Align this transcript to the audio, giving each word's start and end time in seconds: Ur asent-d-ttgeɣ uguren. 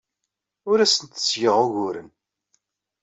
Ur 0.69 0.77
asent-d-ttgeɣ 0.79 1.57
uguren. 1.65 2.09